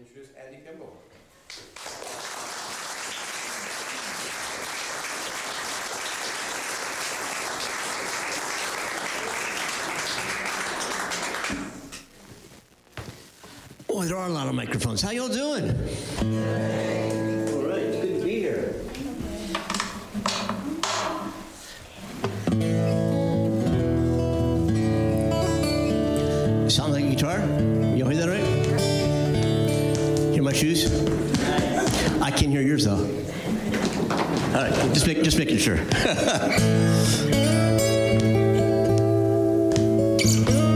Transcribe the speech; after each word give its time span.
introduce 0.00 0.28
Andy 0.42 0.60
Kimbel. 0.64 0.96
Oh, 13.90 14.04
there 14.04 14.16
are 14.16 14.26
a 14.26 14.32
lot 14.32 14.46
of 14.46 14.54
microphones. 14.54 15.02
How 15.02 15.10
y'all 15.10 15.28
doing? 15.28 17.09
Can 32.50 32.58
hear 32.58 32.68
yours 32.68 32.84
though. 32.84 32.96
All 34.56 34.62
right, 34.62 34.92
just 34.92 35.06
make, 35.06 35.22
just 35.22 35.38
making 35.38 35.58
sure. 35.58 35.78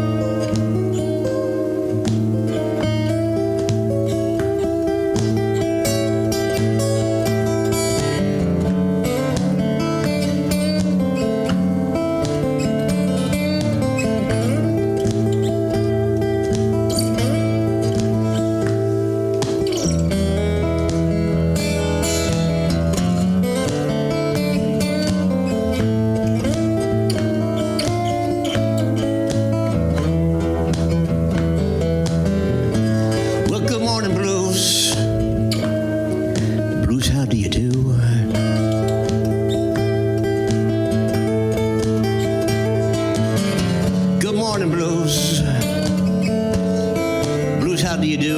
morning, 44.45 44.69
Blues. 44.69 45.41
Blues, 47.61 47.81
how 47.81 47.97
do 47.97 48.07
you 48.07 48.19
do? 48.19 48.37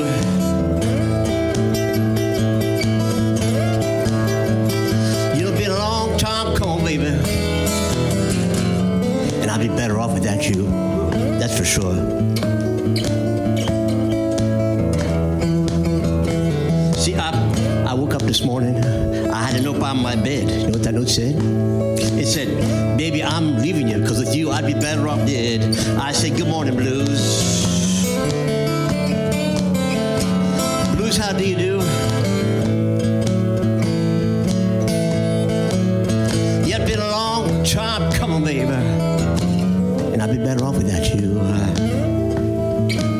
You 5.37 5.43
know, 5.43 5.53
been 5.59 5.73
a 5.73 5.77
long 5.77 6.17
time 6.17 6.55
coming, 6.55 6.85
baby. 6.85 7.07
And 9.43 9.51
I'd 9.51 9.61
be 9.61 9.67
better 9.67 9.99
off 9.99 10.15
without 10.15 10.49
you. 10.49 10.69
That's 11.41 11.59
for 11.59 11.65
sure. 11.65 11.97
See, 16.95 17.17
I, 17.17 17.85
I 17.85 17.95
woke 17.95 18.15
up 18.15 18.23
this 18.23 18.45
morning. 18.45 18.77
I 19.33 19.43
had 19.43 19.57
a 19.57 19.61
note 19.61 19.81
by 19.81 19.93
my 19.93 20.15
bed. 20.15 20.49
You 20.49 20.67
know 20.69 20.71
what 20.71 20.85
that 20.85 20.95
note 20.95 21.09
said? 21.09 21.96
It 22.17 22.21
mm-hmm. 22.21 22.29
said, 22.29 22.97
Baby, 22.97 23.23
I'm 23.23 23.59
leaving 23.59 23.89
you 23.89 23.99
because 23.99 24.19
with 24.19 24.35
you, 24.35 24.51
I'd 24.51 24.65
be 24.65 24.73
better 24.73 25.07
off 25.07 25.27
dead. 25.27 25.77
I 25.99 26.13
said, 26.13 26.37
Good 26.37 26.49
morning, 26.49 26.75
Blues. 26.75 28.07
Blues, 30.97 31.17
how 31.19 31.33
do 31.33 31.47
you 31.47 31.57
do? 31.57 31.77
It's 36.87 36.91
been 36.91 37.01
a 37.01 37.11
long 37.11 37.65
time 37.65 38.13
coming, 38.13 38.45
baby. 38.45 38.73
And 40.13 40.23
I'd 40.23 40.31
be 40.31 40.39
better 40.39 40.65
off 40.65 40.77
without 40.77 41.15
you. 41.15 41.41
Uh, 41.41 43.16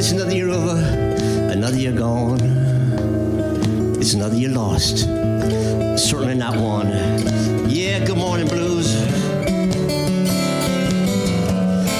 it's 0.00 0.12
another 0.12 0.34
year 0.34 0.48
over, 0.48 0.78
another 1.52 1.76
year 1.76 1.92
gone. 1.92 2.40
It's 4.00 4.14
another 4.14 4.34
year 4.34 4.48
lost. 4.48 5.00
Certainly 5.98 6.36
not 6.36 6.56
one. 6.56 6.88
Yeah, 7.68 8.02
good 8.06 8.16
morning, 8.16 8.48
Blues. 8.48 8.94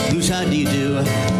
Blues, 0.09 0.31
how 0.31 0.44
do 0.44 0.56
you 0.56 0.65
do? 0.65 1.39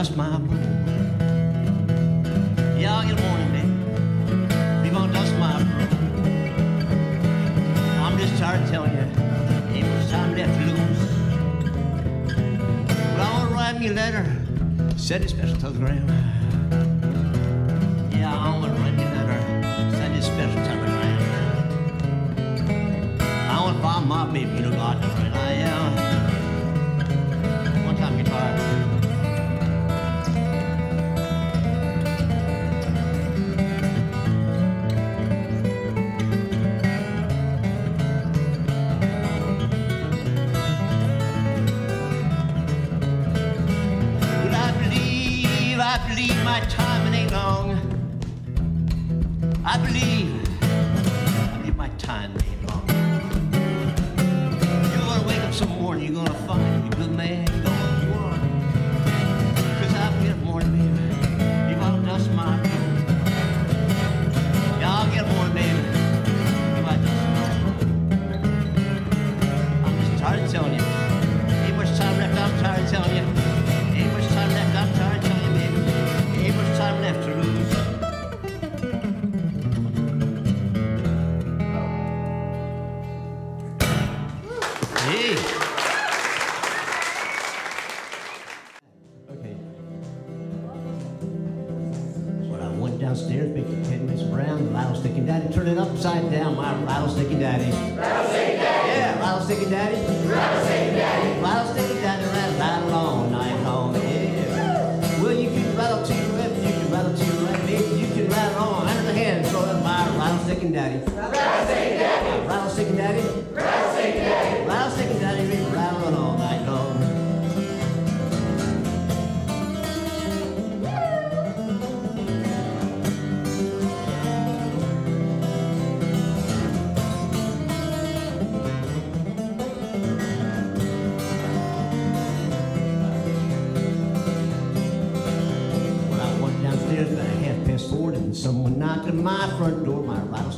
Dust 0.00 0.16
my 0.16 0.38
blues. 0.38 0.58
Yeah, 2.80 2.96
I'll 2.96 3.06
get 3.06 3.20
a 3.20 3.22
morning, 3.22 3.50
baby. 3.52 3.68
Leave 4.82 4.96
on 4.96 5.12
dust 5.12 5.34
my 5.36 5.62
blues. 5.62 5.92
I'm 8.00 8.16
just 8.16 8.38
tired 8.38 8.62
of 8.62 8.70
telling 8.70 8.92
you, 8.92 9.04
ain't 9.76 9.86
much 9.86 10.08
time 10.08 10.34
left 10.38 10.54
to 10.58 10.64
lose. 10.72 11.02
But 13.12 13.20
I 13.20 13.30
wanna 13.30 13.54
write 13.54 13.76
me 13.78 13.88
a 13.88 13.92
letter, 13.92 14.24
send 14.96 15.24
a 15.24 15.28
special 15.28 15.58
telegram. 15.58 16.08
Yeah, 18.10 18.34
I 18.34 18.58
wanna 18.58 18.72
write 18.80 18.94
me 18.94 19.02
a 19.02 19.06
letter, 19.16 19.38
send 19.98 20.14
a 20.16 20.22
special 20.22 20.64
telegram. 20.64 21.18
I 23.50 23.60
wanna 23.62 23.82
find 23.82 24.06
my 24.06 24.24
baby, 24.32 24.50
you 24.50 24.60
know 24.62 24.70
God 24.70 25.29
room. 70.36 70.40
I'm 70.40 70.50
just 70.50 70.54
tired 70.54 70.89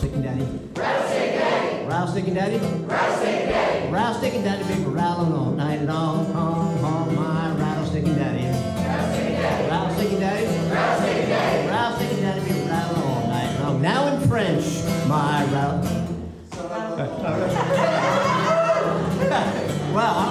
Rattlesnake 0.03 0.25
daddy. 0.25 0.43
Rattlesnake 0.75 1.39
daddy. 1.39 1.87
Rattlesnake 1.87 2.35
daddy. 2.35 2.59
Rattlesnake 2.59 3.47
daddy. 3.49 3.87
Rattlesnake 3.93 4.43
daddy, 4.43 4.65
baby, 4.65 4.85
rattling 4.91 5.33
all 5.33 5.53
night 5.53 5.83
long. 5.83 6.27
Home, 6.33 6.77
home, 6.79 7.15
my 7.15 7.55
rattlesnake 7.55 8.07
daddy. 8.07 8.43
Rattlesnake 8.43 9.37
daddy. 9.39 9.69
Rattlesnake 9.71 10.19
daddy. 10.19 10.47
Rattlesnake 10.75 11.29
daddy. 11.29 11.69
Rattlesnake 11.69 12.21
daddy, 12.21 12.41
baby, 12.41 12.67
rattling 12.69 13.03
all 13.03 13.29
night 13.29 13.61
long. 13.61 13.81
Now 13.81 14.09
in 14.09 14.21
French, 14.29 14.65
my 15.07 15.45
rattle. 15.53 15.83
wow, 19.95 20.22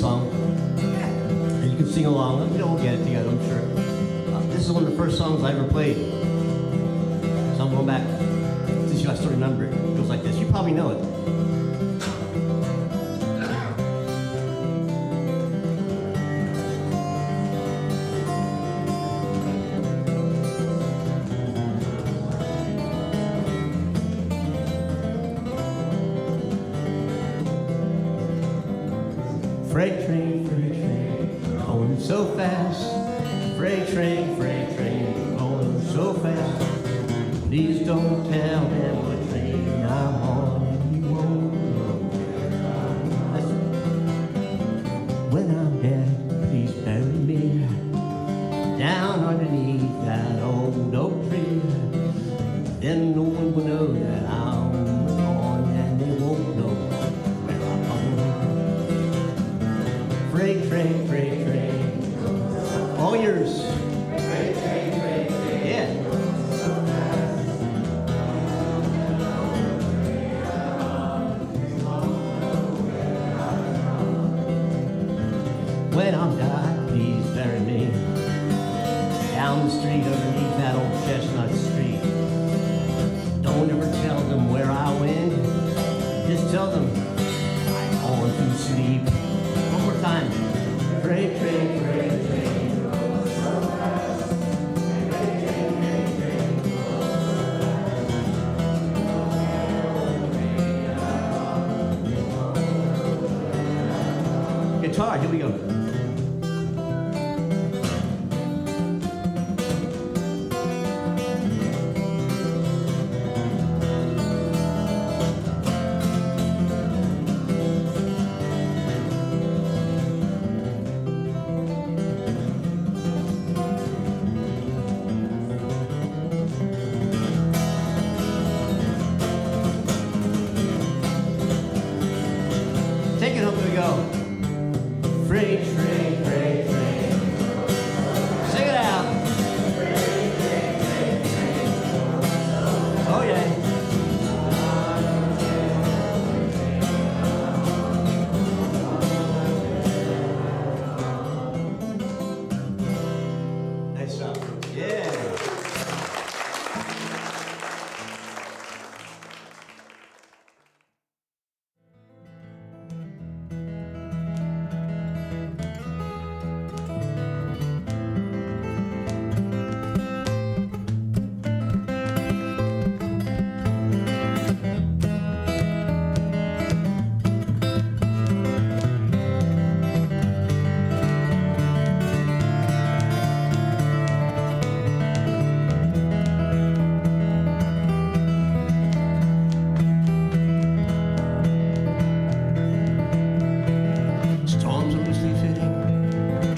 song. 0.00 0.30
And 0.80 1.70
you 1.70 1.76
can 1.76 1.86
sing 1.86 2.06
along. 2.06 2.50
We 2.52 2.58
don't 2.58 2.80
get 2.80 2.94
it 2.94 3.04
together, 3.04 3.28
I'm 3.28 3.46
sure. 3.46 3.60
Uh, 4.34 4.40
this 4.46 4.64
is 4.64 4.72
one 4.72 4.82
of 4.84 4.90
the 4.90 4.96
first 4.96 5.18
songs 5.18 5.44
I 5.44 5.52
ever 5.52 5.64
played. 5.68 5.96
So 7.56 7.66
I'm 7.66 7.70
going 7.70 7.86
back. 7.86 8.06
Since 8.88 9.06
I 9.06 9.14
still 9.14 9.30
remember 9.30 9.66
it. 9.66 9.74
It 9.74 9.96
goes 9.98 10.08
like 10.08 10.22
this. 10.22 10.36
You 10.36 10.46
probably 10.46 10.72
know 10.72 10.90
it. 10.92 11.49
Fast. 32.26 33.56
Freight 33.56 33.88
train, 33.88 34.36
freight 34.36 34.76
train, 34.76 35.36
going 35.36 35.80
so 35.92 36.14
fast. 36.14 37.46
Please 37.46 37.86
don't 37.86 38.30
tell 38.30 38.49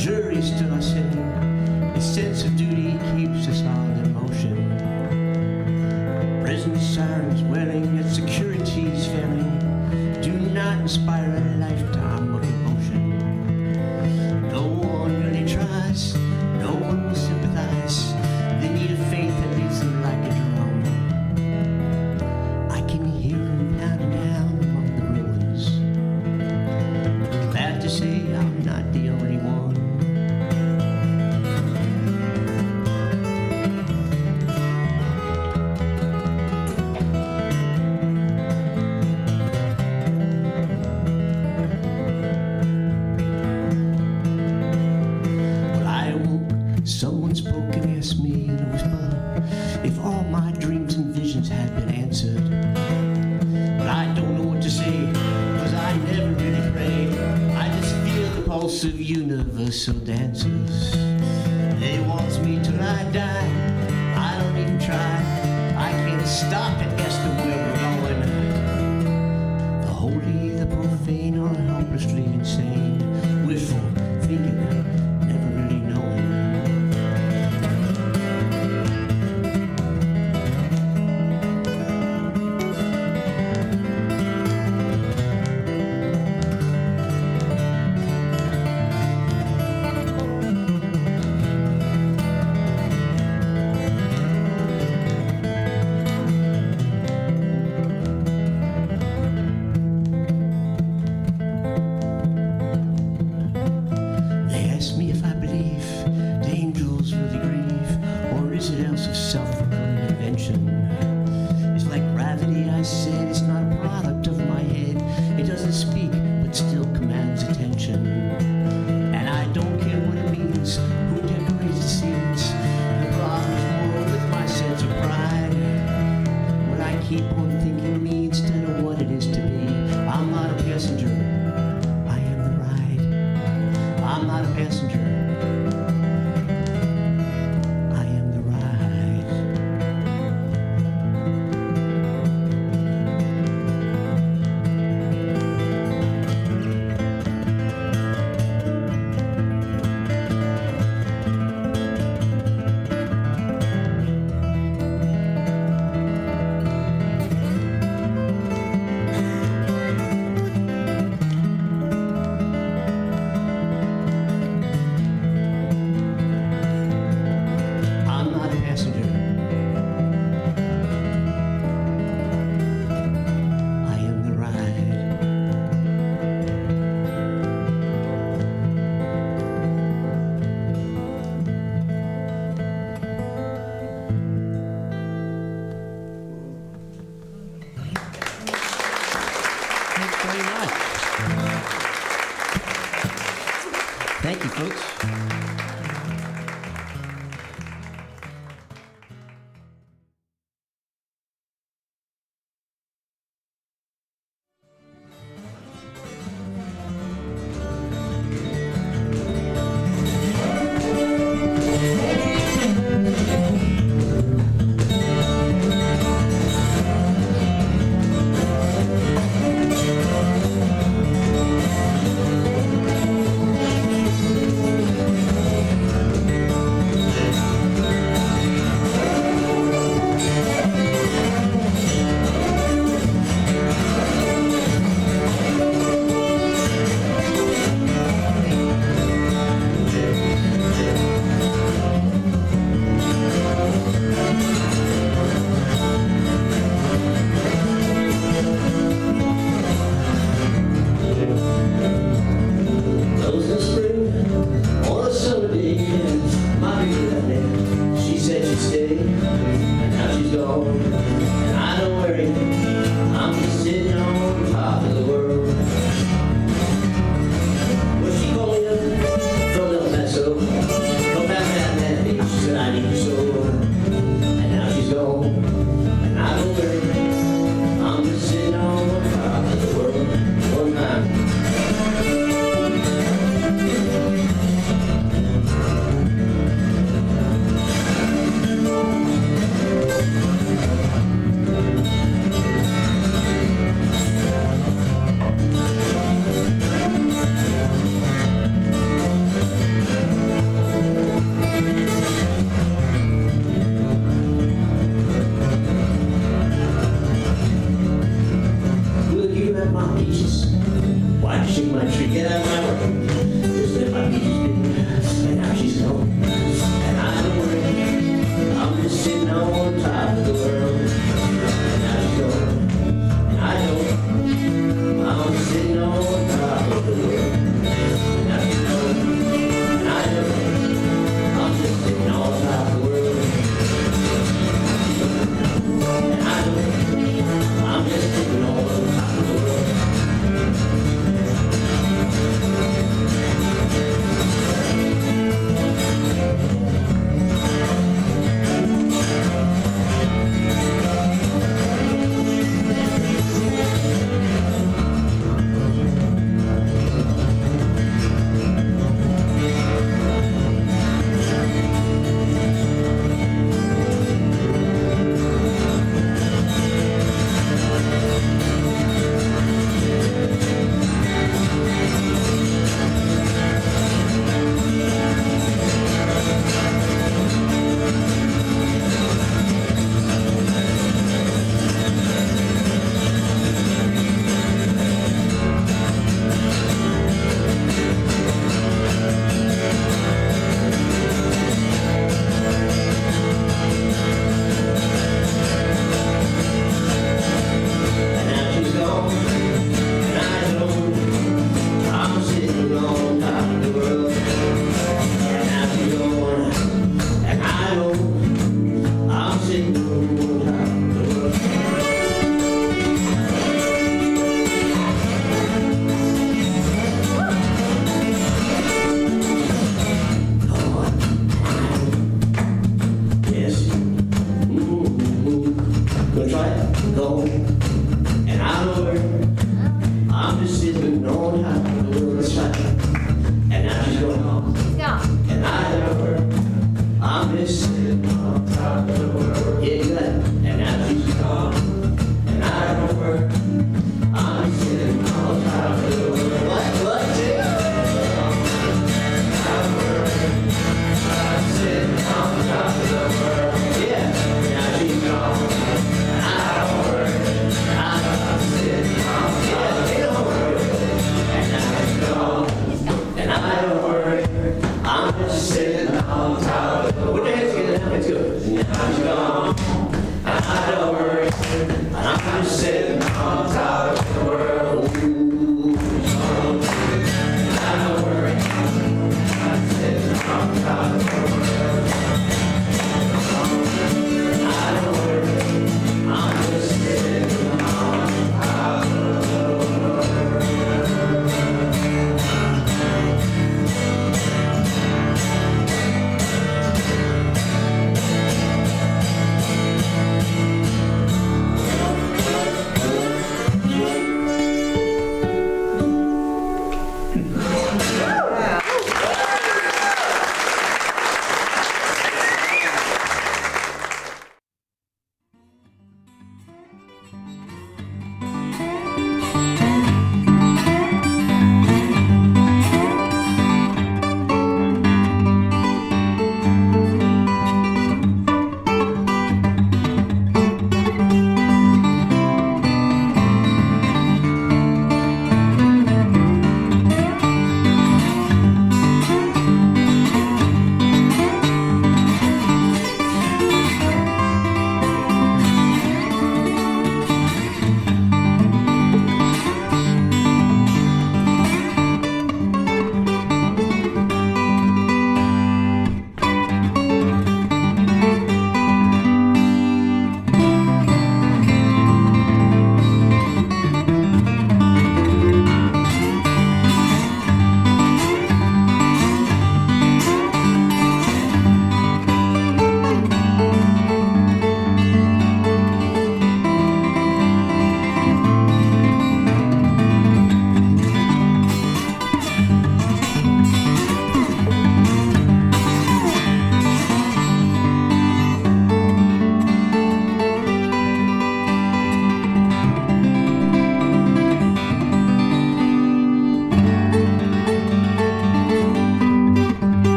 juries 0.00 0.50
to 0.52 0.64
my 0.64 0.78
in 0.96 1.92
A 1.94 2.00
sense 2.00 2.42
of 2.44 2.56
duty 2.56 2.92
keeps 3.14 3.46
us 3.48 3.60
on. 3.66 3.89
so 59.72 59.92
dances. 59.92 60.92
They 61.78 62.00
wants 62.00 62.38
me 62.38 62.60
till 62.62 62.80
I 62.80 63.04
die. 63.12 63.50
I 64.16 64.38
don't 64.40 64.56
even 64.56 64.78
try. 64.80 64.96
I 65.76 65.92
can't 65.92 66.26
stop 66.26 66.76
and 66.78 66.98
guess 66.98 67.16
the 67.18 67.30
way. 67.44 67.49